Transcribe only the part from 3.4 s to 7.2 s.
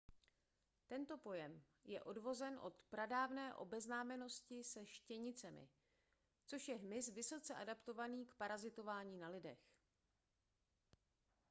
obeznámenosti se štěnicemi což je hmyz